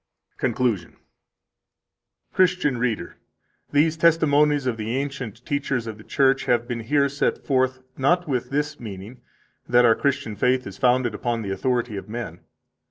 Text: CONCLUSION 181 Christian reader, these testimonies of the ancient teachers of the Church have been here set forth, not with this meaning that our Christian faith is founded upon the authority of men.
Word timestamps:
CONCLUSION 0.37 0.93
181 0.93 0.99
Christian 2.33 2.77
reader, 2.79 3.17
these 3.71 3.95
testimonies 3.97 4.65
of 4.65 4.77
the 4.77 4.97
ancient 4.97 5.45
teachers 5.45 5.85
of 5.85 5.99
the 5.99 6.03
Church 6.03 6.45
have 6.45 6.67
been 6.67 6.79
here 6.79 7.07
set 7.07 7.45
forth, 7.45 7.83
not 7.97 8.27
with 8.27 8.49
this 8.49 8.79
meaning 8.79 9.21
that 9.69 9.85
our 9.85 9.93
Christian 9.93 10.35
faith 10.35 10.65
is 10.65 10.79
founded 10.79 11.13
upon 11.13 11.43
the 11.43 11.51
authority 11.51 11.97
of 11.97 12.09
men. 12.09 12.39